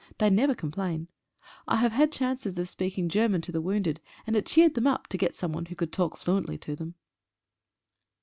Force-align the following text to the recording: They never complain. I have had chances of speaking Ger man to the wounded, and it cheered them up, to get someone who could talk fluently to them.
They 0.17 0.31
never 0.31 0.55
complain. 0.55 1.09
I 1.67 1.75
have 1.75 1.91
had 1.91 2.11
chances 2.11 2.57
of 2.57 2.67
speaking 2.67 3.07
Ger 3.07 3.29
man 3.29 3.41
to 3.41 3.51
the 3.51 3.61
wounded, 3.61 4.01
and 4.25 4.35
it 4.35 4.47
cheered 4.47 4.73
them 4.73 4.87
up, 4.87 5.05
to 5.09 5.17
get 5.19 5.35
someone 5.35 5.67
who 5.67 5.75
could 5.75 5.91
talk 5.91 6.17
fluently 6.17 6.57
to 6.57 6.75
them. 6.75 6.95